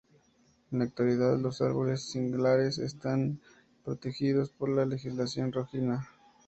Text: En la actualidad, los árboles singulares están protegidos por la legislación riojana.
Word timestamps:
En 0.71 0.79
la 0.79 0.85
actualidad, 0.85 1.37
los 1.37 1.61
árboles 1.61 2.09
singulares 2.09 2.79
están 2.79 3.39
protegidos 3.85 4.49
por 4.49 4.69
la 4.69 4.83
legislación 4.87 5.51
riojana. 5.51 6.09